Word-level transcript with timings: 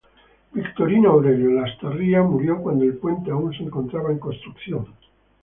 Victorino 0.53 1.11
Aurelio 1.11 1.51
Lastarria 1.51 2.23
murió 2.23 2.59
cuando 2.59 2.85
el 2.85 2.97
puente 2.97 3.29
aún 3.29 3.53
se 3.53 3.61
encontraba 3.61 4.11
en 4.11 4.17
construcción. 4.17 4.87